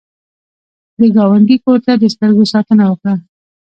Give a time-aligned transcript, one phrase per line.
[0.99, 3.15] د ګاونډي کور ته د سترګو ساتنه وکړه